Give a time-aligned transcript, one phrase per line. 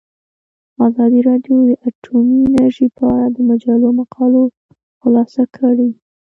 [0.87, 4.43] ازادي راډیو د اټومي انرژي په اړه د مجلو مقالو
[4.99, 5.89] خلاصه کړې.